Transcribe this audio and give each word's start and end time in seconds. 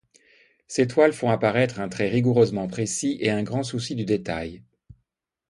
Ses 0.65 0.87
toiles 0.87 1.13
font 1.13 1.29
apparaître 1.29 1.79
un 1.79 1.87
trait 1.87 2.09
rigoureusement 2.09 2.67
précis 2.67 3.17
et 3.19 3.29
un 3.29 3.43
grand 3.43 3.61
souci 3.61 3.93
du 3.93 4.03
détail. 4.03 4.63